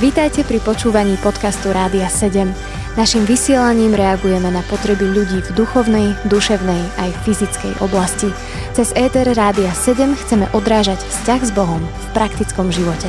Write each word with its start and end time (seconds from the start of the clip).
Vítajte 0.00 0.44
pri 0.44 0.60
počúvaní 0.60 1.16
podcastu 1.20 1.72
Rádia 1.72 2.10
7. 2.10 2.50
Naším 2.92 3.24
vysielaním 3.24 3.96
reagujeme 3.96 4.52
na 4.52 4.60
potreby 4.68 5.08
ľudí 5.08 5.40
v 5.40 5.50
duchovnej, 5.56 6.12
duševnej 6.28 6.82
aj 7.00 7.10
fyzickej 7.24 7.80
oblasti. 7.80 8.28
Cez 8.76 8.92
ETR 8.92 9.32
Rádia 9.32 9.72
7 9.72 10.12
chceme 10.12 10.44
odrážať 10.52 11.00
vzťah 11.00 11.40
s 11.40 11.50
Bohom 11.56 11.80
v 11.80 12.06
praktickom 12.12 12.68
živote. 12.68 13.08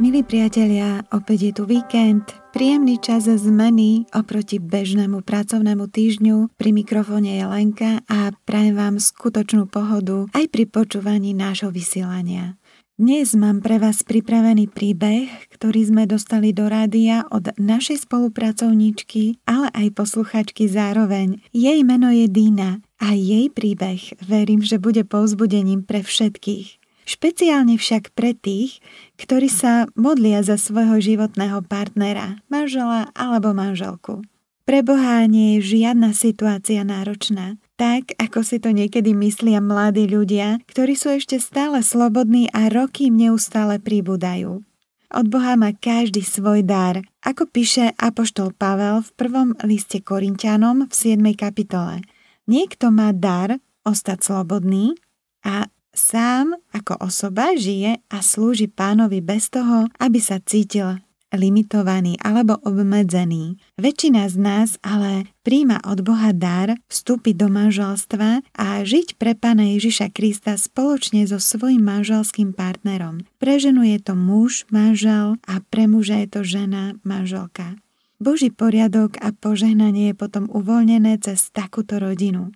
Milí 0.00 0.24
priatelia, 0.24 1.04
opäť 1.12 1.38
je 1.46 1.52
tu 1.52 1.64
víkend, 1.68 2.24
príjemný 2.50 2.96
čas 2.96 3.28
zmeny 3.28 4.08
oproti 4.16 4.56
bežnému 4.56 5.20
pracovnému 5.20 5.86
týždňu. 5.92 6.56
Pri 6.56 6.70
mikrofóne 6.72 7.38
je 7.38 7.44
Lenka 7.44 7.92
a 8.08 8.32
prajem 8.48 8.74
vám 8.74 8.96
skutočnú 8.96 9.68
pohodu 9.68 10.26
aj 10.32 10.48
pri 10.48 10.64
počúvaní 10.64 11.36
nášho 11.36 11.68
vysielania. 11.68 12.56
Dnes 13.02 13.34
mám 13.34 13.58
pre 13.58 13.82
vás 13.82 14.06
pripravený 14.06 14.70
príbeh, 14.70 15.26
ktorý 15.50 15.90
sme 15.90 16.06
dostali 16.06 16.54
do 16.54 16.70
rádia 16.70 17.26
od 17.34 17.50
našej 17.58 18.06
spolupracovníčky, 18.06 19.42
ale 19.42 19.74
aj 19.74 19.98
posluchačky 19.98 20.70
zároveň. 20.70 21.42
Jej 21.50 21.82
meno 21.82 22.14
je 22.14 22.30
Dina 22.30 22.78
a 23.02 23.10
jej 23.10 23.50
príbeh 23.50 23.98
verím, 24.22 24.62
že 24.62 24.78
bude 24.78 25.02
povzbudením 25.02 25.82
pre 25.82 26.06
všetkých. 26.06 26.78
Špeciálne 27.02 27.74
však 27.74 28.14
pre 28.14 28.38
tých, 28.38 28.78
ktorí 29.18 29.50
sa 29.50 29.90
modlia 29.98 30.46
za 30.46 30.54
svojho 30.54 31.02
životného 31.02 31.58
partnera, 31.66 32.38
manžela 32.46 33.10
alebo 33.18 33.50
manželku. 33.50 34.22
Pre 34.62 34.78
Boha 34.86 35.26
nie 35.26 35.58
je 35.58 35.74
žiadna 35.74 36.14
situácia 36.14 36.86
náročná 36.86 37.58
tak, 37.82 38.14
ako 38.14 38.46
si 38.46 38.62
to 38.62 38.70
niekedy 38.70 39.10
myslia 39.10 39.58
mladí 39.58 40.06
ľudia, 40.06 40.62
ktorí 40.70 40.94
sú 40.94 41.18
ešte 41.18 41.42
stále 41.42 41.82
slobodní 41.82 42.46
a 42.54 42.70
roky 42.70 43.10
im 43.10 43.18
neustále 43.18 43.82
pribúdajú. 43.82 44.62
Od 45.10 45.26
Boha 45.26 45.58
má 45.58 45.74
každý 45.74 46.22
svoj 46.22 46.62
dar, 46.62 47.02
ako 47.26 47.50
píše 47.50 47.90
Apoštol 47.98 48.54
Pavel 48.54 49.02
v 49.02 49.10
prvom 49.18 49.48
liste 49.66 49.98
Korintianom 49.98 50.86
v 50.86 50.92
7. 50.94 51.26
kapitole. 51.34 52.06
Niekto 52.46 52.94
má 52.94 53.10
dar 53.10 53.58
ostať 53.82 54.30
slobodný 54.30 54.94
a 55.42 55.66
sám 55.90 56.54
ako 56.70 57.02
osoba 57.02 57.58
žije 57.58 57.98
a 58.06 58.22
slúži 58.22 58.70
pánovi 58.70 59.18
bez 59.18 59.50
toho, 59.50 59.90
aby 59.98 60.22
sa 60.22 60.38
cítil 60.38 61.02
limitovaný 61.34 62.20
alebo 62.20 62.60
obmedzený. 62.62 63.56
Väčšina 63.80 64.28
z 64.28 64.36
nás 64.38 64.70
ale 64.84 65.32
príjma 65.42 65.80
od 65.82 66.04
Boha 66.04 66.30
dar 66.36 66.76
vstúpiť 66.86 67.34
do 67.40 67.48
manželstva 67.50 68.44
a 68.56 68.66
žiť 68.84 69.16
pre 69.16 69.34
Pána 69.34 69.72
Ježiša 69.74 70.12
Krista 70.12 70.54
spoločne 70.54 71.24
so 71.26 71.40
svojim 71.40 71.82
manželským 71.82 72.52
partnerom. 72.52 73.24
Pre 73.40 73.54
ženu 73.58 73.82
je 73.84 73.98
to 73.98 74.14
muž, 74.14 74.68
manžel 74.68 75.40
a 75.48 75.58
pre 75.64 75.88
muža 75.88 76.22
je 76.24 76.28
to 76.28 76.40
žena, 76.44 76.96
manželka. 77.02 77.76
Boží 78.22 78.54
poriadok 78.54 79.18
a 79.18 79.34
požehnanie 79.34 80.14
je 80.14 80.14
potom 80.14 80.46
uvoľnené 80.46 81.18
cez 81.18 81.50
takúto 81.50 81.98
rodinu. 81.98 82.54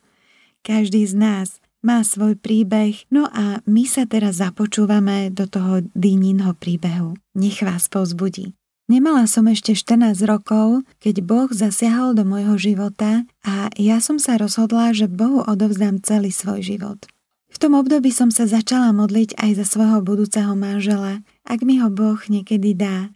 Každý 0.62 1.02
z 1.02 1.14
nás 1.18 1.48
má 1.82 2.02
svoj 2.02 2.34
príbeh, 2.34 3.06
no 3.14 3.30
a 3.30 3.62
my 3.66 3.86
sa 3.86 4.10
teraz 4.10 4.42
započúvame 4.42 5.30
do 5.30 5.46
toho 5.46 5.86
dýninho 5.94 6.54
príbehu. 6.58 7.14
Nech 7.38 7.62
vás 7.62 7.86
povzbudí. 7.86 8.54
Nemala 8.86 9.26
som 9.26 9.50
ešte 9.50 9.74
14 9.74 10.22
rokov, 10.30 10.86
keď 11.02 11.26
Boh 11.26 11.50
zasiahol 11.50 12.14
do 12.14 12.22
môjho 12.22 12.54
života 12.54 13.26
a 13.42 13.66
ja 13.74 13.98
som 13.98 14.22
sa 14.22 14.38
rozhodla, 14.38 14.94
že 14.94 15.10
Bohu 15.10 15.42
odovzdám 15.42 16.06
celý 16.06 16.30
svoj 16.30 16.62
život. 16.62 17.02
V 17.50 17.58
tom 17.58 17.74
období 17.74 18.14
som 18.14 18.30
sa 18.30 18.46
začala 18.46 18.94
modliť 18.94 19.42
aj 19.42 19.50
za 19.58 19.64
svojho 19.66 20.06
budúceho 20.06 20.54
manžela, 20.54 21.26
ak 21.42 21.66
mi 21.66 21.82
ho 21.82 21.90
Boh 21.90 22.20
niekedy 22.30 22.78
dá. 22.78 23.10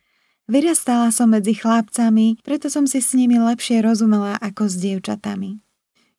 Vyrastala 0.50 1.14
som 1.14 1.30
medzi 1.30 1.54
chlapcami, 1.54 2.42
preto 2.42 2.66
som 2.66 2.90
si 2.90 2.98
s 2.98 3.14
nimi 3.14 3.38
lepšie 3.38 3.78
rozumela 3.78 4.42
ako 4.42 4.66
s 4.66 4.74
dievčatami. 4.74 5.62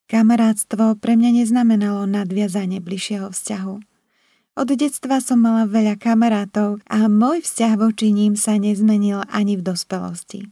Kamarátstvo 0.08 0.96
pre 0.96 1.20
mňa 1.20 1.44
neznamenalo 1.44 2.08
nadviazanie 2.08 2.80
bližšieho 2.80 3.28
vzťahu. 3.36 3.91
Od 4.52 4.68
detstva 4.68 5.24
som 5.24 5.40
mala 5.40 5.64
veľa 5.64 5.96
kamarátov 5.96 6.84
a 6.92 7.08
môj 7.08 7.40
vzťah 7.40 7.74
voči 7.80 8.12
ním 8.12 8.36
sa 8.36 8.60
nezmenil 8.60 9.24
ani 9.32 9.56
v 9.56 9.64
dospelosti. 9.64 10.52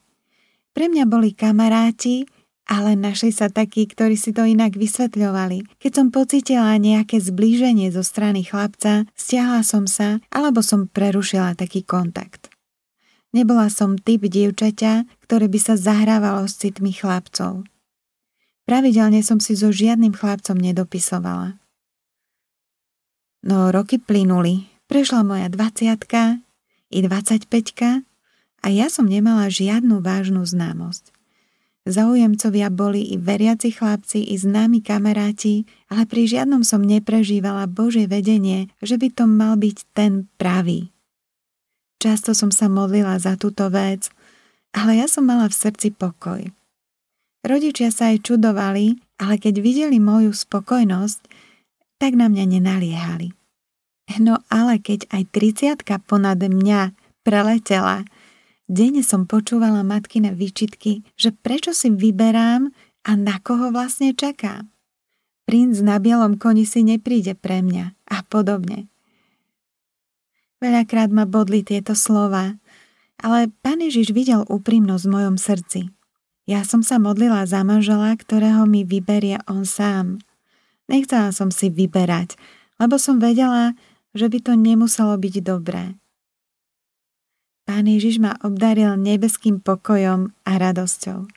Pre 0.72 0.86
mňa 0.88 1.04
boli 1.04 1.36
kamaráti, 1.36 2.24
ale 2.70 2.94
našli 2.96 3.34
sa 3.34 3.50
takí, 3.52 3.90
ktorí 3.90 4.16
si 4.16 4.32
to 4.32 4.46
inak 4.46 4.78
vysvetľovali. 4.78 5.82
Keď 5.82 5.92
som 5.92 6.08
pocitila 6.14 6.78
nejaké 6.80 7.18
zblíženie 7.18 7.90
zo 7.90 8.06
strany 8.06 8.46
chlapca, 8.46 9.10
stiahla 9.18 9.66
som 9.66 9.90
sa 9.90 10.24
alebo 10.30 10.62
som 10.62 10.86
prerušila 10.88 11.58
taký 11.58 11.84
kontakt. 11.84 12.54
Nebola 13.36 13.68
som 13.74 13.98
typ 13.98 14.26
dievčaťa, 14.26 15.06
ktoré 15.26 15.46
by 15.50 15.60
sa 15.60 15.76
zahrávalo 15.76 16.46
s 16.48 16.62
citmi 16.62 16.94
chlapcov. 16.94 17.66
Pravidelne 18.70 19.26
som 19.26 19.42
si 19.42 19.58
so 19.58 19.74
žiadnym 19.74 20.14
chlapcom 20.14 20.58
nedopisovala. 20.58 21.58
No 23.40 23.72
roky 23.72 23.96
plynuli. 23.96 24.68
Prešla 24.92 25.24
moja 25.24 25.48
20 25.48 25.96
i 26.92 27.00
25 27.00 28.04
a 28.60 28.68
ja 28.68 28.88
som 28.92 29.08
nemala 29.08 29.48
žiadnu 29.48 30.04
vážnu 30.04 30.44
známosť. 30.44 31.16
Zaujemcovia 31.88 32.68
boli 32.68 33.02
i 33.02 33.16
veriaci 33.16 33.72
chlapci, 33.72 34.28
i 34.28 34.36
známi 34.36 34.84
kamaráti, 34.84 35.64
ale 35.88 36.04
pri 36.04 36.28
žiadnom 36.28 36.68
som 36.68 36.84
neprežívala 36.84 37.66
Božie 37.72 38.06
vedenie, 38.06 38.68
že 38.84 39.00
by 39.00 39.08
to 39.16 39.24
mal 39.24 39.56
byť 39.56 39.78
ten 39.96 40.28
pravý. 40.36 40.92
Často 42.04 42.36
som 42.36 42.52
sa 42.52 42.68
modlila 42.68 43.16
za 43.24 43.40
túto 43.40 43.72
vec, 43.72 44.12
ale 44.76 45.00
ja 45.00 45.08
som 45.08 45.24
mala 45.24 45.48
v 45.48 45.56
srdci 45.56 45.96
pokoj. 45.96 46.44
Rodičia 47.48 47.88
sa 47.88 48.12
aj 48.12 48.28
čudovali, 48.28 49.00
ale 49.16 49.40
keď 49.40 49.64
videli 49.64 49.98
moju 50.04 50.36
spokojnosť, 50.36 51.29
tak 52.00 52.16
na 52.16 52.32
mňa 52.32 52.58
nenaliehali. 52.58 53.36
No 54.18 54.42
ale 54.50 54.82
keď 54.82 55.06
aj 55.14 55.24
triciatka 55.30 56.02
ponad 56.02 56.42
mňa 56.42 56.98
preletela, 57.22 58.10
denne 58.66 59.06
som 59.06 59.30
počúvala 59.30 59.86
matkine 59.86 60.34
výčitky, 60.34 61.06
že 61.14 61.30
prečo 61.30 61.78
si 61.78 61.94
vyberám 61.94 62.74
a 63.06 63.12
na 63.14 63.38
koho 63.38 63.70
vlastne 63.70 64.18
čakám. 64.18 64.66
Princ 65.46 65.78
na 65.86 66.02
bielom 66.02 66.42
koni 66.42 66.66
si 66.66 66.82
nepríde 66.82 67.38
pre 67.38 67.62
mňa 67.62 67.94
a 68.10 68.18
podobne. 68.26 68.90
Veľakrát 70.60 71.14
ma 71.14 71.24
bodli 71.24 71.62
tieto 71.62 71.94
slova, 71.94 72.58
ale 73.20 73.52
Pán 73.62 73.80
Ježiš 73.80 74.12
videl 74.12 74.44
úprimnosť 74.46 75.04
v 75.06 75.14
mojom 75.14 75.36
srdci. 75.40 75.82
Ja 76.50 76.66
som 76.66 76.82
sa 76.82 76.98
modlila 76.98 77.46
za 77.46 77.62
manžela, 77.62 78.14
ktorého 78.18 78.66
mi 78.66 78.82
vyberie 78.82 79.38
on 79.46 79.70
sám. 79.70 80.18
Nechcela 80.90 81.30
som 81.30 81.54
si 81.54 81.70
vyberať, 81.70 82.34
lebo 82.82 82.98
som 82.98 83.22
vedela, 83.22 83.78
že 84.18 84.26
by 84.26 84.42
to 84.42 84.54
nemuselo 84.58 85.14
byť 85.16 85.36
dobré. 85.46 85.96
Pán 87.70 87.86
Ježiš 87.86 88.18
ma 88.18 88.34
obdaril 88.42 88.98
nebeským 88.98 89.62
pokojom 89.62 90.34
a 90.42 90.52
radosťou. 90.58 91.30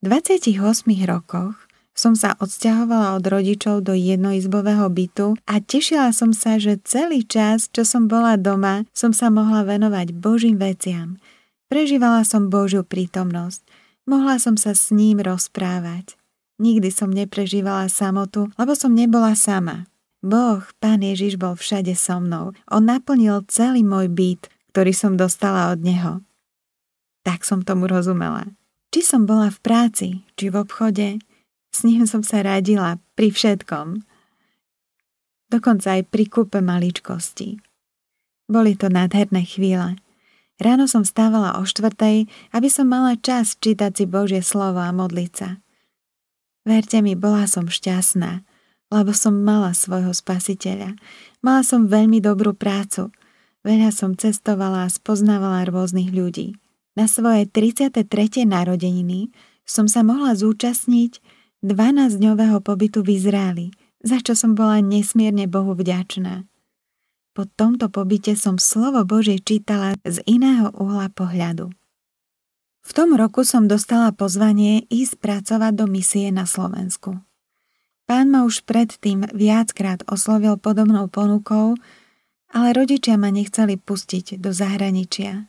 V 0.00 0.04
28 0.08 0.56
rokoch 1.04 1.68
som 1.92 2.16
sa 2.16 2.34
odsťahovala 2.40 3.20
od 3.20 3.24
rodičov 3.28 3.84
do 3.84 3.92
jednoizbového 3.92 4.88
bytu 4.88 5.36
a 5.44 5.60
tešila 5.60 6.10
som 6.16 6.32
sa, 6.32 6.56
že 6.56 6.80
celý 6.82 7.22
čas, 7.22 7.68
čo 7.68 7.84
som 7.84 8.08
bola 8.08 8.40
doma, 8.40 8.88
som 8.96 9.12
sa 9.12 9.28
mohla 9.28 9.62
venovať 9.62 10.16
Božím 10.16 10.56
veciam. 10.56 11.20
Prežívala 11.68 12.24
som 12.24 12.48
Božiu 12.48 12.82
prítomnosť. 12.82 13.68
Mohla 14.08 14.40
som 14.40 14.56
sa 14.56 14.72
s 14.72 14.88
ním 14.90 15.20
rozprávať. 15.20 16.16
Nikdy 16.62 16.88
som 16.94 17.10
neprežívala 17.10 17.90
samotu, 17.90 18.46
lebo 18.54 18.78
som 18.78 18.94
nebola 18.94 19.34
sama. 19.34 19.90
Boh, 20.24 20.62
Pán 20.80 21.04
Ježiš 21.04 21.36
bol 21.36 21.58
všade 21.58 21.92
so 21.98 22.16
mnou. 22.22 22.54
On 22.70 22.80
naplnil 22.80 23.44
celý 23.50 23.84
môj 23.84 24.08
byt, 24.08 24.48
ktorý 24.72 24.94
som 24.94 25.18
dostala 25.18 25.74
od 25.74 25.82
Neho. 25.82 26.24
Tak 27.26 27.42
som 27.42 27.60
tomu 27.60 27.90
rozumela. 27.90 28.48
Či 28.94 29.02
som 29.02 29.26
bola 29.26 29.50
v 29.50 29.58
práci, 29.58 30.08
či 30.38 30.48
v 30.48 30.62
obchode, 30.62 31.18
s 31.74 31.82
ním 31.82 32.06
som 32.06 32.22
sa 32.22 32.46
radila 32.46 33.02
pri 33.18 33.34
všetkom. 33.34 34.06
Dokonca 35.50 35.98
aj 35.98 36.02
pri 36.06 36.24
kúpe 36.30 36.62
maličkosti. 36.62 37.58
Boli 38.46 38.78
to 38.78 38.86
nádherné 38.86 39.42
chvíle. 39.42 39.98
Ráno 40.62 40.86
som 40.86 41.02
stávala 41.02 41.58
o 41.58 41.66
štvrtej, 41.66 42.30
aby 42.54 42.68
som 42.70 42.86
mala 42.86 43.18
čas 43.18 43.58
čítať 43.58 43.90
si 43.90 44.04
Božie 44.06 44.38
slovo 44.38 44.78
a 44.78 44.94
modliť 44.94 45.32
sa. 45.34 45.58
Verte 46.64 47.04
mi, 47.04 47.12
bola 47.12 47.44
som 47.44 47.68
šťastná, 47.68 48.40
lebo 48.88 49.12
som 49.12 49.44
mala 49.44 49.76
svojho 49.76 50.16
spasiteľa. 50.16 50.96
Mala 51.44 51.60
som 51.60 51.92
veľmi 51.92 52.24
dobrú 52.24 52.56
prácu. 52.56 53.12
Veľa 53.64 53.92
som 53.92 54.16
cestovala 54.16 54.88
a 54.88 54.92
spoznávala 54.92 55.68
rôznych 55.68 56.08
ľudí. 56.12 56.56
Na 56.96 57.04
svoje 57.04 57.44
33. 57.48 58.00
narodeniny 58.48 59.28
som 59.68 59.88
sa 59.88 60.00
mohla 60.00 60.32
zúčastniť 60.36 61.20
12-dňového 61.64 62.60
pobytu 62.60 63.00
v 63.04 63.16
Izraeli, 63.16 63.66
za 64.04 64.20
čo 64.20 64.36
som 64.36 64.52
bola 64.52 64.84
nesmierne 64.84 65.48
Bohu 65.48 65.72
vďačná. 65.72 66.44
Po 67.34 67.48
tomto 67.48 67.90
pobyte 67.90 68.36
som 68.38 68.60
slovo 68.62 69.02
Božie 69.02 69.42
čítala 69.42 69.98
z 70.06 70.22
iného 70.28 70.70
uhla 70.76 71.10
pohľadu. 71.10 71.72
V 72.84 72.92
tom 72.92 73.16
roku 73.16 73.48
som 73.48 73.64
dostala 73.64 74.12
pozvanie 74.12 74.84
ísť 74.92 75.16
pracovať 75.16 75.72
do 75.72 75.88
misie 75.88 76.28
na 76.28 76.44
Slovensku. 76.44 77.16
Pán 78.04 78.28
ma 78.28 78.44
už 78.44 78.68
predtým 78.68 79.24
viackrát 79.32 80.04
oslovil 80.04 80.60
podobnou 80.60 81.08
ponukou, 81.08 81.80
ale 82.52 82.76
rodičia 82.76 83.16
ma 83.16 83.32
nechceli 83.32 83.80
pustiť 83.80 84.36
do 84.36 84.52
zahraničia. 84.52 85.48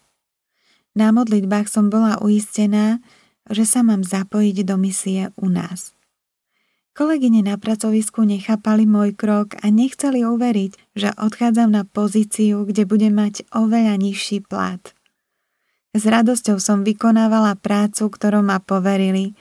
Na 0.95 1.11
modlitbách 1.11 1.67
som 1.67 1.91
bola 1.91 2.23
uistená, 2.23 3.03
že 3.51 3.67
sa 3.67 3.83
mám 3.83 4.07
zapojiť 4.07 4.63
do 4.63 4.79
misie 4.79 5.35
u 5.35 5.51
nás. 5.51 5.91
Kolegyne 6.95 7.43
na 7.43 7.59
pracovisku 7.59 8.23
nechápali 8.23 8.87
môj 8.87 9.11
krok 9.11 9.59
a 9.59 9.67
nechceli 9.67 10.23
uveriť, 10.23 10.95
že 10.95 11.11
odchádzam 11.19 11.75
na 11.75 11.83
pozíciu, 11.83 12.63
kde 12.63 12.87
budem 12.87 13.11
mať 13.19 13.43
oveľa 13.51 13.99
nižší 13.99 14.39
plat. 14.39 14.94
S 15.95 16.03
radosťou 16.03 16.59
som 16.59 16.83
vykonávala 16.83 17.55
prácu, 17.55 18.11
ktorú 18.11 18.43
ma 18.43 18.59
poverili. 18.59 19.31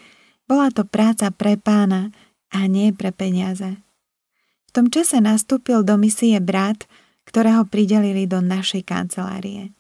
Bola 0.46 0.70
to 0.70 0.86
práca 0.86 1.34
pre 1.34 1.58
pána 1.58 2.14
a 2.54 2.70
nie 2.70 2.94
pre 2.94 3.10
peniaze. 3.10 3.82
V 4.70 4.70
tom 4.70 4.86
čase 4.86 5.18
nastúpil 5.18 5.82
do 5.82 5.98
misie 5.98 6.38
brat, 6.38 6.86
ktorého 7.26 7.66
pridelili 7.66 8.30
do 8.30 8.38
našej 8.38 8.86
kancelárie. 8.86 9.74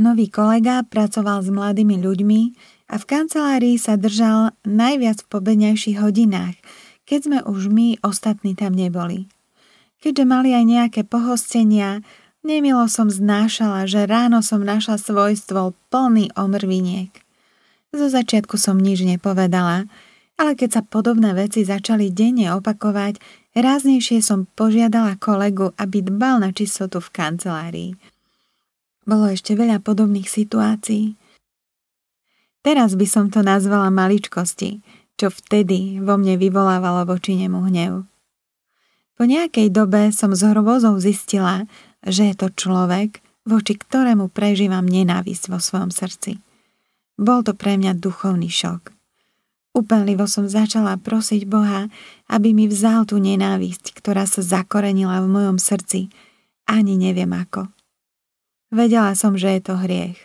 Nový 0.00 0.32
kolega 0.32 0.80
pracoval 0.80 1.44
s 1.44 1.52
mladými 1.52 2.00
ľuďmi 2.00 2.40
a 2.92 2.96
v 2.96 3.04
kancelárii 3.04 3.76
sa 3.76 4.00
držal 4.00 4.56
najviac 4.64 5.24
v 5.24 5.30
pobednejších 5.32 6.00
hodinách, 6.00 6.56
keď 7.04 7.18
sme 7.20 7.38
už 7.44 7.68
my 7.68 8.00
ostatní 8.00 8.56
tam 8.56 8.72
neboli. 8.72 9.28
Keďže 10.00 10.24
mali 10.24 10.52
aj 10.52 10.64
nejaké 10.64 11.00
pohostenia, 11.04 12.04
nemilo 12.46 12.86
som 12.86 13.10
znášala, 13.10 13.90
že 13.90 14.06
ráno 14.06 14.40
som 14.40 14.62
našla 14.62 15.02
svojstvo 15.02 15.74
plný 15.90 16.30
omrviniek. 16.38 17.10
Zo 17.90 18.06
začiatku 18.06 18.54
som 18.54 18.78
nič 18.78 19.02
nepovedala, 19.02 19.90
ale 20.38 20.52
keď 20.54 20.78
sa 20.78 20.82
podobné 20.86 21.34
veci 21.34 21.66
začali 21.66 22.14
denne 22.14 22.54
opakovať, 22.54 23.18
ráznejšie 23.58 24.22
som 24.22 24.46
požiadala 24.54 25.18
kolegu, 25.18 25.74
aby 25.74 26.06
dbal 26.06 26.46
na 26.46 26.54
čistotu 26.54 27.02
v 27.02 27.10
kancelárii– 27.10 27.92
bolo 29.06 29.30
ešte 29.30 29.54
veľa 29.54 29.80
podobných 29.80 30.26
situácií. 30.26 31.14
Teraz 32.66 32.98
by 32.98 33.06
som 33.06 33.30
to 33.30 33.46
nazvala 33.46 33.94
maličkosti, 33.94 34.82
čo 35.14 35.30
vtedy 35.30 36.02
vo 36.02 36.18
mne 36.18 36.34
vyvolávalo 36.34 37.06
voči 37.06 37.38
nemu 37.38 37.58
hnev. 37.70 38.02
Po 39.16 39.22
nejakej 39.24 39.70
dobe 39.70 40.10
som 40.10 40.34
s 40.34 40.42
hrôzou 40.42 40.98
zistila, 40.98 41.64
že 42.04 42.32
je 42.32 42.34
to 42.36 42.48
človek, 42.52 43.22
voči 43.46 43.78
ktorému 43.78 44.28
prežívam 44.28 44.84
nenávisť 44.84 45.48
vo 45.48 45.62
svojom 45.62 45.94
srdci. 45.94 46.42
Bol 47.16 47.46
to 47.46 47.56
pre 47.56 47.78
mňa 47.78 47.96
duchovný 47.96 48.50
šok. 48.50 48.92
Úplnivo 49.76 50.24
som 50.24 50.48
začala 50.48 50.96
prosiť 50.96 51.44
Boha, 51.44 51.92
aby 52.32 52.56
mi 52.56 52.64
vzal 52.64 53.04
tú 53.04 53.20
nenávisť, 53.20 53.92
ktorá 53.92 54.24
sa 54.24 54.40
zakorenila 54.40 55.20
v 55.20 55.28
mojom 55.28 55.56
srdci. 55.60 56.08
Ani 56.64 56.96
neviem 56.96 57.28
ako. 57.28 57.68
Vedela 58.72 59.12
som, 59.12 59.36
že 59.36 59.52
je 59.56 59.60
to 59.62 59.76
hriech. 59.76 60.16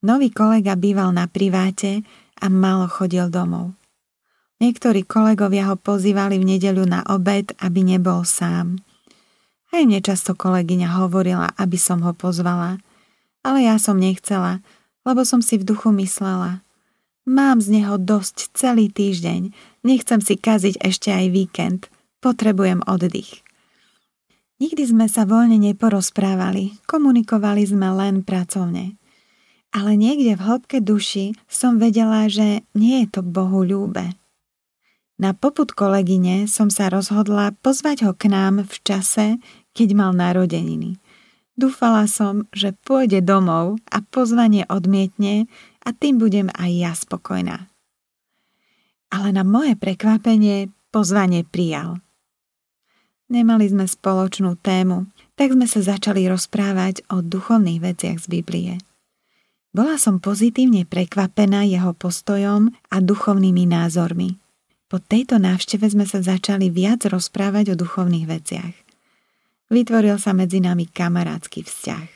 Nový 0.00 0.32
kolega 0.32 0.76
býval 0.76 1.12
na 1.12 1.28
priváte 1.28 2.04
a 2.40 2.48
malo 2.48 2.88
chodil 2.88 3.28
domov. 3.28 3.76
Niektorí 4.64 5.04
kolegovia 5.04 5.68
ho 5.68 5.76
pozývali 5.76 6.40
v 6.40 6.56
nedeľu 6.56 6.88
na 6.88 7.04
obed, 7.12 7.52
aby 7.60 7.80
nebol 7.84 8.24
sám. 8.24 8.80
Aj 9.76 9.84
mne 9.84 10.00
často 10.00 10.32
kolegyňa 10.32 10.88
hovorila, 11.04 11.52
aby 11.60 11.76
som 11.76 12.00
ho 12.00 12.16
pozvala, 12.16 12.80
ale 13.44 13.68
ja 13.68 13.76
som 13.76 14.00
nechcela, 14.00 14.64
lebo 15.04 15.20
som 15.20 15.44
si 15.44 15.60
v 15.60 15.68
duchu 15.68 15.92
myslela. 15.92 16.64
Mám 17.28 17.60
z 17.60 17.76
neho 17.76 18.00
dosť 18.00 18.56
celý 18.56 18.88
týždeň, 18.88 19.52
nechcem 19.84 20.24
si 20.24 20.40
kaziť 20.40 20.80
ešte 20.80 21.12
aj 21.12 21.26
víkend, 21.28 21.80
potrebujem 22.24 22.80
oddych. 22.88 23.44
Nikdy 24.64 24.96
sme 24.96 25.12
sa 25.12 25.28
voľne 25.28 25.60
neporozprávali, 25.60 26.80
komunikovali 26.88 27.68
sme 27.68 27.92
len 27.92 28.24
pracovne. 28.24 28.96
Ale 29.76 29.92
niekde 30.00 30.40
v 30.40 30.44
hĺbke 30.56 30.80
duši 30.80 31.36
som 31.52 31.76
vedela, 31.76 32.24
že 32.32 32.64
nie 32.72 33.04
je 33.04 33.12
to 33.12 33.20
Bohu 33.20 33.60
ľúbe. 33.60 34.16
Na 35.20 35.36
poput 35.36 35.68
kolegyne 35.72 36.48
som 36.48 36.72
sa 36.72 36.88
rozhodla 36.88 37.52
pozvať 37.60 38.08
ho 38.08 38.12
k 38.16 38.32
nám 38.32 38.64
v 38.64 38.76
čase, 38.80 39.26
keď 39.76 39.92
mal 39.92 40.16
narodeniny. 40.16 40.96
Dúfala 41.52 42.08
som, 42.08 42.48
že 42.56 42.72
pôjde 42.72 43.20
domov 43.20 43.76
a 43.92 44.00
pozvanie 44.00 44.64
odmietne 44.72 45.44
a 45.84 45.92
tým 45.92 46.16
budem 46.16 46.48
aj 46.56 46.70
ja 46.72 46.92
spokojná. 46.96 47.68
Ale 49.12 49.28
na 49.36 49.44
moje 49.44 49.76
prekvapenie 49.76 50.72
pozvanie 50.88 51.44
prijal– 51.44 52.00
Nemali 53.26 53.66
sme 53.66 53.90
spoločnú 53.90 54.54
tému, 54.62 55.10
tak 55.34 55.50
sme 55.50 55.66
sa 55.66 55.82
začali 55.82 56.30
rozprávať 56.30 57.02
o 57.10 57.26
duchovných 57.26 57.82
veciach 57.82 58.22
z 58.22 58.26
Biblie. 58.30 58.72
Bola 59.74 59.98
som 59.98 60.22
pozitívne 60.22 60.86
prekvapená 60.86 61.66
jeho 61.66 61.90
postojom 61.92 62.70
a 62.88 62.96
duchovnými 63.02 63.66
názormi. 63.66 64.38
Po 64.86 65.02
tejto 65.02 65.42
návšteve 65.42 65.90
sme 65.90 66.06
sa 66.06 66.22
začali 66.22 66.70
viac 66.70 67.02
rozprávať 67.02 67.74
o 67.74 67.76
duchovných 67.76 68.26
veciach. 68.30 68.85
Vytvoril 69.66 70.14
sa 70.22 70.30
medzi 70.30 70.62
nami 70.62 70.86
kamarátsky 70.86 71.66
vzťah. 71.66 72.08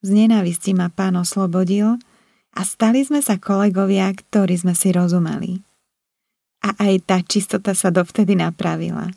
Z 0.00 0.08
nenávisti 0.10 0.74
ma 0.74 0.90
pán 0.90 1.14
oslobodil 1.14 2.00
a 2.56 2.60
stali 2.66 3.04
sme 3.06 3.22
sa 3.22 3.38
kolegovia, 3.38 4.10
ktorí 4.10 4.58
sme 4.58 4.74
si 4.74 4.90
rozumeli. 4.90 5.62
A 6.66 6.74
aj 6.76 6.94
tá 7.06 7.18
čistota 7.22 7.72
sa 7.76 7.94
dovtedy 7.94 8.34
napravila. 8.34 9.12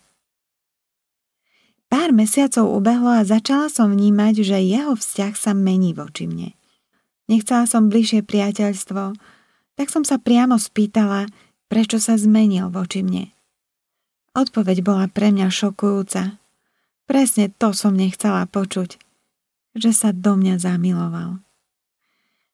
Pár 1.89 2.09
mesiacov 2.09 2.73
ubehlo 2.73 3.13
a 3.13 3.21
začala 3.21 3.69
som 3.69 3.93
vnímať, 3.93 4.41
že 4.41 4.57
jeho 4.65 4.97
vzťah 4.97 5.33
sa 5.37 5.51
mení 5.53 5.93
voči 5.93 6.25
mne. 6.25 6.57
Nechcela 7.29 7.69
som 7.69 7.87
bližšie 7.87 8.25
priateľstvo, 8.25 9.13
tak 9.77 9.87
som 9.89 10.05
sa 10.05 10.17
priamo 10.17 10.57
spýtala, 10.57 11.29
prečo 11.69 11.97
sa 11.97 12.17
zmenil 12.17 12.69
voči 12.69 13.01
mne. 13.05 13.33
Odpoveď 14.33 14.81
bola 14.81 15.05
pre 15.05 15.29
mňa 15.29 15.47
šokujúca. 15.53 16.42
Presne 17.03 17.51
to 17.51 17.75
som 17.75 17.93
nechcela 17.95 18.47
počuť, 18.47 18.95
že 19.75 19.91
sa 19.91 20.09
do 20.15 20.39
mňa 20.39 20.55
zamiloval. 20.61 21.43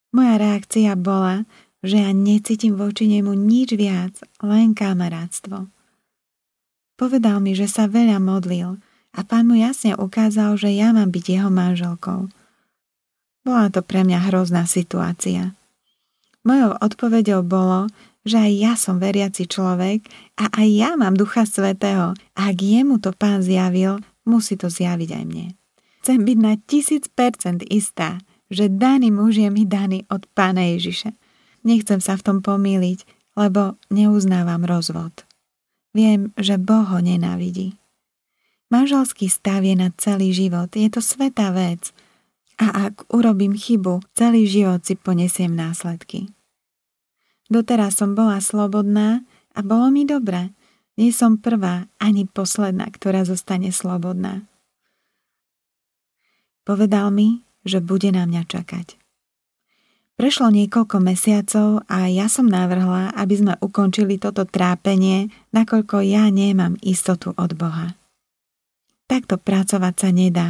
Moja 0.10 0.36
reakcia 0.41 0.98
bola, 0.98 1.46
že 1.86 2.01
ja 2.01 2.12
necítim 2.12 2.74
voči 2.74 3.06
nemu 3.06 3.32
nič 3.38 3.77
viac, 3.77 4.18
len 4.41 4.74
kamarátstvo. 4.74 5.70
Povedal 7.00 7.39
mi, 7.39 7.53
že 7.56 7.70
sa 7.70 7.88
veľa 7.88 8.18
modlil, 8.20 8.82
a 9.15 9.25
pán 9.25 9.50
mu 9.50 9.58
jasne 9.58 9.98
ukázal, 9.98 10.58
že 10.60 10.70
ja 10.70 10.94
mám 10.94 11.10
byť 11.10 11.25
jeho 11.25 11.50
manželkou. 11.50 12.29
Bola 13.41 13.65
to 13.74 13.82
pre 13.82 14.06
mňa 14.06 14.29
hrozná 14.29 14.70
situácia. 14.70 15.58
Mojou 16.46 16.77
odpovedou 16.77 17.41
bolo, 17.41 17.89
že 18.22 18.38
aj 18.38 18.51
ja 18.53 18.74
som 18.77 19.01
veriaci 19.01 19.50
človek 19.50 20.06
a 20.38 20.51
aj 20.53 20.68
ja 20.70 20.91
mám 21.00 21.18
Ducha 21.18 21.48
Svetého 21.48 22.13
ak 22.36 22.56
jemu 22.60 23.01
to 23.01 23.15
pán 23.15 23.41
zjavil, 23.41 24.03
musí 24.30 24.54
to 24.54 24.70
zjaviť 24.70 25.10
aj 25.10 25.24
mne. 25.26 25.58
Chcem 26.06 26.22
byť 26.22 26.38
na 26.38 26.54
tisíc 26.62 27.10
percent 27.10 27.66
istá, 27.68 28.22
že 28.54 28.70
daný 28.70 29.10
muž 29.10 29.42
je 29.42 29.50
mi 29.50 29.66
daný 29.66 30.06
od 30.14 30.30
pána 30.38 30.70
Ježiša. 30.78 31.12
Nechcem 31.66 32.00
sa 32.00 32.16
v 32.16 32.24
tom 32.24 32.38
pomýliť, 32.40 33.04
lebo 33.36 33.76
neuznávam 33.90 34.64
rozvod. 34.64 35.28
Viem, 35.92 36.32
že 36.38 36.62
Boh 36.62 36.86
ho 36.86 37.02
nenávidí. 37.02 37.74
Manželský 38.70 39.26
stav 39.34 39.66
je 39.66 39.74
na 39.74 39.90
celý 39.98 40.30
život, 40.30 40.70
je 40.70 40.86
to 40.94 41.02
svetá 41.02 41.50
vec. 41.50 41.90
A 42.62 42.92
ak 42.92 43.10
urobím 43.10 43.58
chybu, 43.58 44.04
celý 44.14 44.46
život 44.46 44.86
si 44.86 44.94
ponesiem 44.94 45.56
následky. 45.56 46.30
Doteraz 47.50 47.98
som 47.98 48.14
bola 48.14 48.38
slobodná 48.38 49.26
a 49.58 49.60
bolo 49.66 49.90
mi 49.90 50.06
dobre. 50.06 50.54
Nie 51.00 51.15
som 51.15 51.39
prvá 51.39 51.88
ani 51.96 52.27
posledná, 52.27 52.91
ktorá 52.91 53.24
zostane 53.24 53.72
slobodná. 53.72 54.44
Povedal 56.68 57.08
mi, 57.15 57.48
že 57.63 57.79
bude 57.79 58.12
na 58.12 58.27
mňa 58.27 58.44
čakať. 58.44 59.00
Prešlo 60.20 60.51
niekoľko 60.51 61.00
mesiacov 61.00 61.88
a 61.88 62.12
ja 62.12 62.27
som 62.27 62.51
navrhla, 62.51 63.15
aby 63.15 63.36
sme 63.39 63.53
ukončili 63.63 64.20
toto 64.20 64.44
trápenie, 64.44 65.32
nakoľko 65.56 66.03
ja 66.03 66.27
nemám 66.27 66.75
istotu 66.84 67.32
od 67.39 67.56
Boha. 67.56 67.96
Takto 69.08 69.39
pracovať 69.39 69.96
sa 69.96 70.10
nedá 70.12 70.50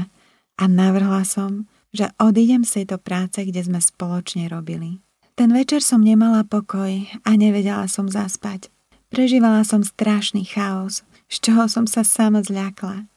a 0.58 0.65
navrhla 0.65 1.22
som, 1.29 1.70
že 1.94 2.10
odídem 2.18 2.65
z 2.65 2.82
tejto 2.82 2.98
práce, 2.98 3.46
kde 3.46 3.62
sme 3.62 3.77
spoločne 3.77 4.50
robili. 4.50 4.98
Ten 5.38 5.53
večer 5.53 5.86
som 5.86 6.01
nemala 6.01 6.41
pokoj 6.41 7.06
a 7.22 7.29
nevedela 7.38 7.86
som 7.86 8.10
zaspať. 8.10 8.74
Prežívala 9.10 9.66
som 9.66 9.82
strašný 9.82 10.46
chaos, 10.46 11.01
z 11.25 11.36
čoho 11.50 11.66
som 11.66 11.89
sa 11.89 12.06
sama 12.06 12.46
zľakla. 12.46 13.10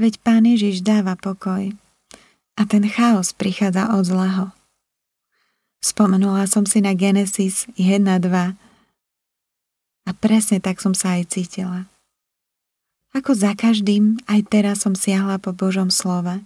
Veď 0.00 0.16
Pán 0.24 0.48
Ježiš 0.48 0.80
dáva 0.80 1.20
pokoj 1.20 1.76
a 2.56 2.62
ten 2.64 2.88
chaos 2.88 3.36
prichádza 3.36 3.92
od 3.92 4.08
zlého. 4.08 4.44
Spomenula 5.84 6.48
som 6.48 6.64
si 6.64 6.80
na 6.80 6.96
Genesis 6.96 7.68
1.2 7.76 8.56
a 10.04 10.10
presne 10.16 10.64
tak 10.64 10.80
som 10.80 10.96
sa 10.96 11.20
aj 11.20 11.36
cítila. 11.36 11.92
Ako 13.12 13.36
za 13.36 13.52
každým, 13.52 14.18
aj 14.26 14.48
teraz 14.48 14.82
som 14.82 14.96
siahla 14.96 15.36
po 15.38 15.52
Božom 15.52 15.92
slove 15.92 16.40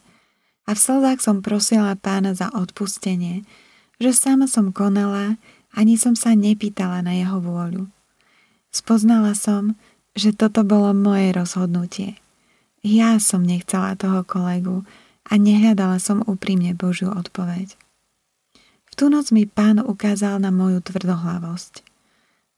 a 0.67 0.71
v 0.75 0.79
slzách 0.79 1.23
som 1.23 1.41
prosila 1.41 1.95
pána 1.95 2.35
za 2.35 2.51
odpustenie, 2.51 3.47
že 4.03 4.11
sama 4.11 4.51
som 4.51 4.75
konala, 4.75 5.41
ani 5.73 5.95
som 5.95 6.13
sa 6.19 6.35
nepýtala 6.35 7.01
na 7.01 7.15
jeho 7.15 7.39
vôľu. 7.41 7.87
Spoznala 8.69 9.33
som, 9.33 9.77
že 10.13 10.35
toto 10.35 10.65
bolo 10.65 10.93
moje 10.93 11.33
rozhodnutie. 11.33 12.19
Ja 12.85 13.19
som 13.19 13.43
nechcela 13.43 13.99
toho 13.99 14.23
kolegu 14.23 14.87
a 15.29 15.37
nehľadala 15.37 15.99
som 15.99 16.25
úprimne 16.25 16.73
Božiu 16.75 17.11
odpoveď 17.11 17.79
tú 18.99 19.07
noc 19.07 19.31
mi 19.31 19.47
pán 19.47 19.79
ukázal 19.79 20.43
na 20.43 20.51
moju 20.51 20.83
tvrdohlavosť. 20.83 21.87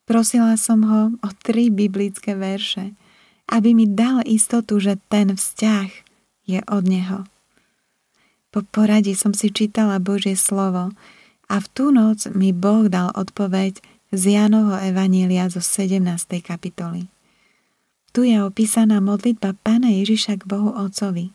Prosila 0.08 0.56
som 0.56 0.80
ho 0.88 1.02
o 1.20 1.28
tri 1.44 1.68
biblické 1.68 2.32
verše, 2.32 2.96
aby 3.52 3.76
mi 3.76 3.84
dal 3.84 4.24
istotu, 4.24 4.80
že 4.80 4.96
ten 5.12 5.36
vzťah 5.36 5.90
je 6.48 6.64
od 6.64 6.84
neho. 6.88 7.28
Po 8.48 8.64
poradí 8.64 9.12
som 9.12 9.36
si 9.36 9.52
čítala 9.52 10.00
Božie 10.00 10.34
slovo 10.34 10.96
a 11.46 11.54
v 11.60 11.66
tú 11.76 11.92
noc 11.92 12.24
mi 12.32 12.56
Boh 12.56 12.88
dal 12.88 13.12
odpoveď 13.12 13.84
z 14.10 14.34
Jánovho 14.34 14.74
Evanília 14.82 15.46
zo 15.46 15.62
17. 15.62 16.02
kapitoly. 16.42 17.06
Tu 18.10 18.26
je 18.26 18.42
opísaná 18.42 18.98
modlitba 18.98 19.54
Pána 19.62 19.94
Ježiša 19.94 20.42
k 20.42 20.50
Bohu 20.50 20.74
Otcovi. 20.74 21.30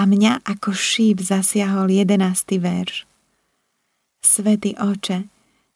A 0.00 0.08
mňa 0.08 0.40
ako 0.48 0.72
šíp 0.72 1.20
zasiahol 1.20 1.92
11. 1.92 2.16
verš. 2.56 3.04
Svetý 4.24 4.72
oče, 4.80 5.28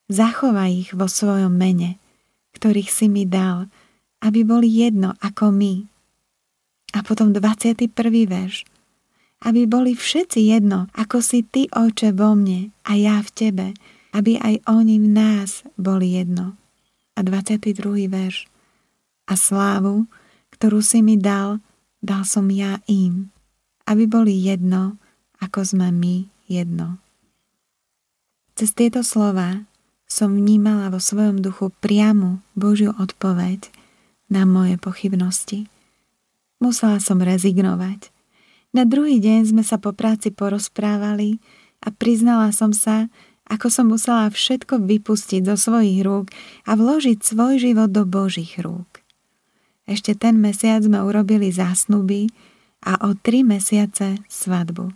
zachovaj 0.09 0.73
ich 0.73 0.91
vo 0.97 1.05
svojom 1.05 1.53
mene, 1.53 2.01
ktorých 2.57 2.89
si 2.89 3.13
mi 3.13 3.29
dal, 3.29 3.69
aby 4.25 4.41
boli 4.41 4.73
jedno 4.73 5.13
ako 5.21 5.53
my. 5.53 5.85
A 6.97 7.05
potom 7.05 7.37
21. 7.37 7.93
verš. 8.25 8.65
Aby 9.45 9.69
boli 9.69 9.93
všetci 9.93 10.49
jedno, 10.49 10.89
ako 10.97 11.21
si 11.21 11.45
ty, 11.45 11.69
oče, 11.69 12.17
vo 12.17 12.33
mne 12.33 12.73
a 12.89 12.97
ja 12.97 13.21
v 13.21 13.31
tebe, 13.37 13.67
aby 14.17 14.41
aj 14.41 14.65
oni 14.65 14.97
v 14.97 15.09
nás 15.13 15.61
boli 15.77 16.17
jedno. 16.17 16.57
A 17.13 17.21
22. 17.21 18.09
verš. 18.09 18.49
A 19.29 19.37
slávu, 19.37 20.09
ktorú 20.57 20.81
si 20.81 21.05
mi 21.05 21.21
dal, 21.21 21.61
dal 22.01 22.25
som 22.25 22.49
ja 22.49 22.81
im, 22.89 23.29
aby 23.85 24.09
boli 24.09 24.33
jedno, 24.33 24.97
ako 25.37 25.69
sme 25.69 25.93
my 25.93 26.25
jedno. 26.49 26.97
Cez 28.57 28.73
tieto 28.73 29.05
slova 29.05 29.69
som 30.09 30.33
vnímala 30.33 30.89
vo 30.89 30.97
svojom 30.97 31.45
duchu 31.45 31.69
priamu 31.85 32.41
Božiu 32.57 32.97
odpoveď 32.97 33.69
na 34.33 34.49
moje 34.49 34.81
pochybnosti. 34.81 35.69
Musela 36.57 36.97
som 37.05 37.21
rezignovať. 37.21 38.09
Na 38.73 38.89
druhý 38.89 39.21
deň 39.21 39.53
sme 39.53 39.65
sa 39.67 39.77
po 39.77 39.93
práci 39.93 40.33
porozprávali 40.33 41.37
a 41.85 41.93
priznala 41.93 42.49
som 42.55 42.73
sa, 42.73 43.13
ako 43.47 43.67
som 43.71 43.87
musela 43.95 44.27
všetko 44.27 44.83
vypustiť 44.83 45.47
zo 45.47 45.57
svojich 45.57 46.03
rúk 46.03 46.35
a 46.67 46.75
vložiť 46.75 47.23
svoj 47.23 47.63
život 47.63 47.91
do 47.95 48.03
Božích 48.03 48.59
rúk. 48.59 49.03
Ešte 49.87 50.19
ten 50.19 50.43
mesiac 50.43 50.83
sme 50.83 50.99
urobili 50.99 51.55
zásnuby 51.55 52.27
a 52.83 52.99
o 53.07 53.15
tri 53.15 53.47
mesiace 53.47 54.19
svadbu. 54.27 54.91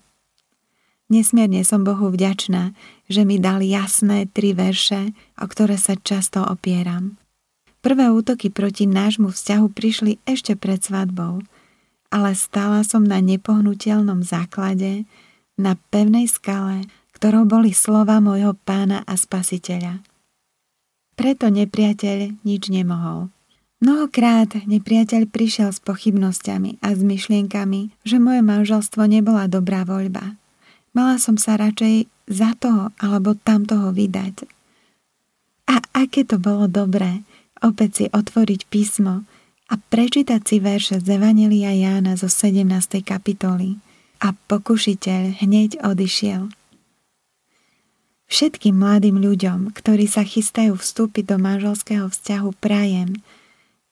Nesmierne 1.10 1.66
som 1.66 1.82
Bohu 1.82 2.10
vďačná, 2.10 2.70
že 3.10 3.26
mi 3.26 3.42
dal 3.42 3.62
jasné 3.66 4.30
tri 4.30 4.54
verše, 4.54 5.10
o 5.38 5.46
ktoré 5.46 5.74
sa 5.74 5.98
často 5.98 6.42
opieram. 6.46 7.18
Prvé 7.82 8.14
útoky 8.14 8.46
proti 8.52 8.86
nášmu 8.86 9.34
vzťahu 9.34 9.66
prišli 9.74 10.22
ešte 10.22 10.54
pred 10.54 10.78
svadbou, 10.78 11.42
ale 12.14 12.30
stála 12.38 12.86
som 12.86 13.02
na 13.02 13.18
nepohnutelnom 13.18 14.22
základe, 14.22 15.06
na 15.58 15.74
pevnej 15.90 16.30
skale, 16.30 16.86
ktorou 17.20 17.44
boli 17.44 17.76
slova 17.76 18.16
môjho 18.24 18.56
pána 18.64 19.04
a 19.04 19.14
spasiteľa. 19.14 20.00
Preto 21.20 21.52
nepriateľ 21.52 22.40
nič 22.48 22.72
nemohol. 22.72 23.28
Mnohokrát 23.84 24.64
nepriateľ 24.64 25.28
prišiel 25.28 25.70
s 25.72 25.80
pochybnosťami 25.84 26.80
a 26.80 26.96
s 26.96 27.00
myšlienkami, 27.04 27.92
že 28.08 28.16
moje 28.16 28.40
manželstvo 28.40 29.04
nebola 29.04 29.44
dobrá 29.46 29.84
voľba– 29.84 30.34
Mala 30.90 31.22
som 31.22 31.38
sa 31.38 31.54
radšej 31.54 32.10
za 32.26 32.58
toho 32.58 32.90
alebo 32.98 33.38
tamtoho 33.38 33.94
vydať. 33.94 34.46
A 35.70 35.78
aké 35.94 36.26
to 36.26 36.42
bolo 36.42 36.66
dobré 36.66 37.22
opäť 37.62 37.90
si 37.94 38.06
otvoriť 38.10 38.66
písmo 38.66 39.22
a 39.70 39.74
prečítať 39.78 40.42
si 40.42 40.56
verše 40.58 40.98
z 40.98 41.14
Evanelia 41.14 41.70
Jána 41.70 42.18
zo 42.18 42.26
17. 42.26 42.66
kapitoly 43.06 43.78
a 44.18 44.34
pokušiteľ 44.34 45.46
hneď 45.46 45.78
odišiel. 45.86 46.50
Všetkým 48.30 48.78
mladým 48.78 49.18
ľuďom, 49.18 49.74
ktorí 49.74 50.06
sa 50.06 50.22
chystajú 50.22 50.78
vstúpiť 50.78 51.34
do 51.34 51.36
manželského 51.42 52.06
vzťahu, 52.06 52.54
prajem, 52.62 53.18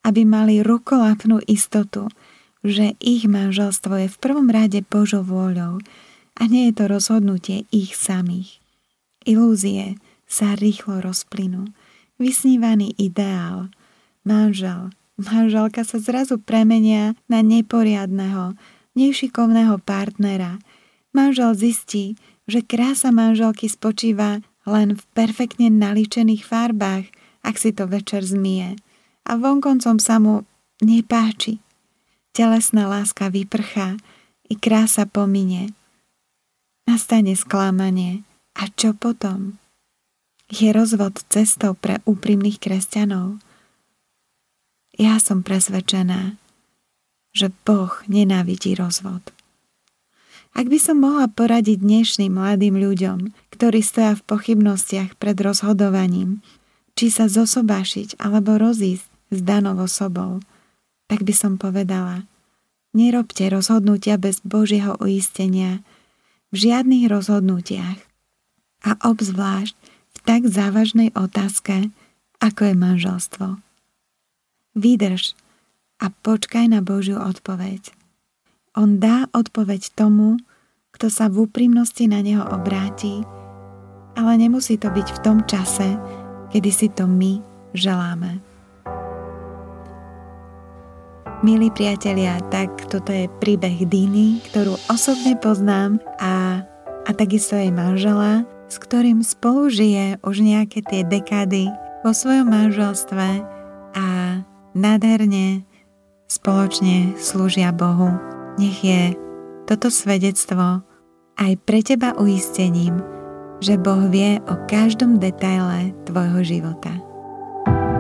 aby 0.06 0.22
mali 0.22 0.62
rukolapnú 0.62 1.42
istotu, 1.50 2.06
že 2.62 2.94
ich 3.02 3.26
manželstvo 3.26 3.98
je 3.98 4.08
v 4.08 4.16
prvom 4.22 4.46
rade 4.46 4.78
Božou 4.86 5.26
vôľou, 5.26 5.82
a 6.38 6.42
nie 6.46 6.70
je 6.70 6.78
to 6.78 6.84
rozhodnutie 6.86 7.66
ich 7.74 7.98
samých. 7.98 8.62
Ilúzie 9.26 9.98
sa 10.30 10.54
rýchlo 10.54 11.02
rozplynú. 11.02 11.74
Vysnívaný 12.22 12.94
ideál, 12.94 13.74
manžel, 14.22 14.94
manželka 15.18 15.82
sa 15.82 15.98
zrazu 15.98 16.38
premenia 16.38 17.18
na 17.26 17.42
neporiadného, 17.42 18.54
nešikovného 18.94 19.82
partnera. 19.82 20.62
Manžel 21.10 21.58
zistí, 21.58 22.14
že 22.48 22.64
krása 22.64 23.12
manželky 23.12 23.68
spočíva 23.68 24.40
len 24.64 24.96
v 24.96 25.02
perfektne 25.12 25.68
naličených 25.68 26.42
farbách, 26.42 27.12
ak 27.44 27.54
si 27.60 27.70
to 27.76 27.84
večer 27.84 28.24
zmie. 28.24 28.80
A 29.28 29.36
vonkoncom 29.36 30.00
sa 30.00 30.16
mu 30.16 30.48
nepáči. 30.80 31.60
Telesná 32.32 32.88
láska 32.88 33.28
vyprchá, 33.28 34.00
i 34.48 34.56
krása 34.56 35.04
pominie. 35.04 35.76
Nastane 36.88 37.36
sklamanie. 37.36 38.24
A 38.56 38.66
čo 38.72 38.96
potom? 38.96 39.60
Je 40.48 40.72
rozvod 40.72 41.20
cestou 41.28 41.76
pre 41.76 42.00
úprimných 42.08 42.56
kresťanov? 42.56 43.38
Ja 44.96 45.20
som 45.20 45.44
presvedčená, 45.44 46.40
že 47.36 47.52
Boh 47.62 47.92
nenávidí 48.08 48.74
rozvod. 48.74 49.37
Ak 50.58 50.66
by 50.66 50.74
som 50.82 50.98
mohla 50.98 51.30
poradiť 51.30 51.78
dnešným 51.78 52.34
mladým 52.34 52.82
ľuďom, 52.82 53.30
ktorí 53.54 53.78
stoja 53.78 54.18
v 54.18 54.26
pochybnostiach 54.26 55.14
pred 55.14 55.38
rozhodovaním, 55.38 56.42
či 56.98 57.14
sa 57.14 57.30
zosobášiť 57.30 58.18
alebo 58.18 58.58
rozísť 58.58 59.06
s 59.30 59.38
danou 59.38 59.78
osobou, 59.78 60.42
tak 61.06 61.22
by 61.22 61.30
som 61.30 61.62
povedala, 61.62 62.26
nerobte 62.90 63.46
rozhodnutia 63.46 64.18
bez 64.18 64.42
Božieho 64.42 64.98
uistenia, 64.98 65.78
v 66.50 66.66
žiadnych 66.66 67.06
rozhodnutiach 67.06 68.02
a 68.82 68.98
obzvlášť 69.06 69.78
v 70.10 70.18
tak 70.26 70.42
závažnej 70.50 71.14
otázke, 71.14 71.94
ako 72.42 72.60
je 72.66 72.74
manželstvo. 72.74 73.46
Vydrž 74.74 75.38
a 76.02 76.10
počkaj 76.10 76.66
na 76.66 76.82
Božiu 76.82 77.22
odpoveď. 77.22 77.94
On 78.74 78.98
dá 78.98 79.30
odpoveď 79.34 79.94
tomu, 79.94 80.38
kto 80.98 81.14
sa 81.14 81.30
v 81.30 81.46
úprimnosti 81.46 82.10
na 82.10 82.18
neho 82.18 82.42
obráti, 82.50 83.22
ale 84.18 84.34
nemusí 84.34 84.74
to 84.82 84.90
byť 84.90 85.08
v 85.14 85.22
tom 85.22 85.46
čase, 85.46 85.94
kedy 86.50 86.74
si 86.74 86.90
to 86.90 87.06
my 87.06 87.38
želáme. 87.70 88.42
Milí 91.46 91.70
priatelia, 91.70 92.42
tak 92.50 92.90
toto 92.90 93.14
je 93.14 93.30
príbeh 93.38 93.86
Diny, 93.86 94.42
ktorú 94.50 94.74
osobne 94.90 95.38
poznám 95.38 96.02
a, 96.18 96.66
a 97.06 97.10
takisto 97.14 97.54
jej 97.54 97.70
manžela, 97.70 98.42
s 98.66 98.82
ktorým 98.82 99.22
spolu 99.22 99.70
žije 99.70 100.18
už 100.26 100.42
nejaké 100.42 100.82
tie 100.82 101.06
dekády 101.06 101.70
vo 102.02 102.10
svojom 102.10 102.50
manželstve 102.50 103.46
a 103.94 104.06
nádherne 104.74 105.62
spoločne 106.26 107.14
slúžia 107.22 107.70
Bohu. 107.70 108.18
Nech 108.58 108.82
je 108.82 109.14
toto 109.70 109.94
svedectvo 109.94 110.87
aj 111.38 111.52
pre 111.62 111.80
teba 111.80 112.18
uistením, 112.18 112.98
že 113.62 113.78
Boh 113.78 114.10
vie 114.10 114.42
o 114.50 114.54
každom 114.66 115.22
detaile 115.22 115.94
tvojho 116.04 116.42
života. 116.42 116.90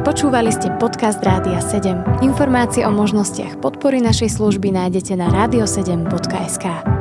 Počúvali 0.02 0.50
ste 0.50 0.72
podcast 0.82 1.22
Rádia 1.22 1.62
7. 1.62 2.24
Informácie 2.24 2.82
o 2.86 2.90
možnostiach 2.90 3.62
podpory 3.62 4.02
našej 4.02 4.40
služby 4.40 4.74
nájdete 4.74 5.14
na 5.14 5.30
radio7.sk. 5.30 6.97